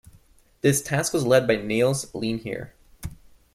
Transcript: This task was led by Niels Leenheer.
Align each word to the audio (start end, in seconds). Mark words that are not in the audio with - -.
This 0.61 0.81
task 0.81 1.13
was 1.13 1.27
led 1.27 1.45
by 1.45 1.57
Niels 1.57 2.07
Leenheer. 2.13 2.71